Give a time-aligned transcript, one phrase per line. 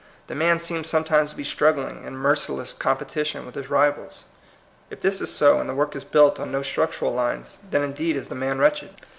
[0.25, 4.23] The man seems some times to be struggling in merciless compe tition with his rivals.
[4.89, 8.15] If this is so, and the work is built on no structural lines, then indeed
[8.15, 8.89] is the man wretched.